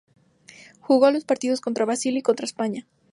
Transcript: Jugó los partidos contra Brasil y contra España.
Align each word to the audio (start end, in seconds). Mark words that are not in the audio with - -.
Jugó 0.79 1.11
los 1.11 1.25
partidos 1.25 1.61
contra 1.61 1.85
Brasil 1.85 2.17
y 2.17 2.23
contra 2.23 2.45
España. 2.47 2.87